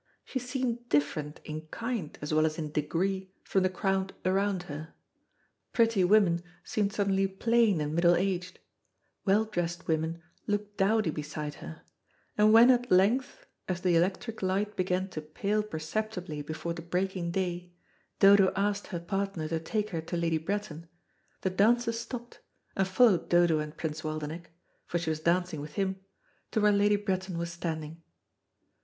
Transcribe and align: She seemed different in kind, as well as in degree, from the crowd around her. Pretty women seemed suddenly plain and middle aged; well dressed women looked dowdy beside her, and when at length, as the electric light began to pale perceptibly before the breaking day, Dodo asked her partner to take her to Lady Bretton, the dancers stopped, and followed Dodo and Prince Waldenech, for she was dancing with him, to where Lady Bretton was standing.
She 0.25 0.39
seemed 0.39 0.89
different 0.89 1.39
in 1.43 1.67
kind, 1.67 2.17
as 2.23 2.33
well 2.33 2.43
as 2.47 2.57
in 2.57 2.71
degree, 2.71 3.31
from 3.43 3.61
the 3.61 3.69
crowd 3.69 4.15
around 4.25 4.63
her. 4.63 4.95
Pretty 5.73 6.03
women 6.03 6.41
seemed 6.63 6.91
suddenly 6.91 7.27
plain 7.27 7.79
and 7.79 7.93
middle 7.93 8.15
aged; 8.15 8.57
well 9.25 9.45
dressed 9.45 9.87
women 9.87 10.23
looked 10.47 10.75
dowdy 10.75 11.11
beside 11.11 11.53
her, 11.61 11.83
and 12.35 12.51
when 12.51 12.71
at 12.71 12.89
length, 12.89 13.45
as 13.67 13.81
the 13.81 13.95
electric 13.95 14.41
light 14.41 14.75
began 14.75 15.07
to 15.09 15.21
pale 15.21 15.61
perceptibly 15.61 16.41
before 16.41 16.73
the 16.73 16.81
breaking 16.81 17.29
day, 17.29 17.71
Dodo 18.17 18.51
asked 18.55 18.87
her 18.87 18.99
partner 18.99 19.47
to 19.49 19.59
take 19.59 19.91
her 19.91 20.01
to 20.01 20.17
Lady 20.17 20.39
Bretton, 20.39 20.87
the 21.41 21.51
dancers 21.51 21.99
stopped, 21.99 22.39
and 22.75 22.87
followed 22.87 23.29
Dodo 23.29 23.59
and 23.59 23.77
Prince 23.77 24.01
Waldenech, 24.01 24.47
for 24.87 24.97
she 24.97 25.11
was 25.11 25.19
dancing 25.19 25.61
with 25.61 25.73
him, 25.73 25.97
to 26.49 26.59
where 26.59 26.71
Lady 26.71 26.95
Bretton 26.95 27.37
was 27.37 27.51
standing. 27.51 28.01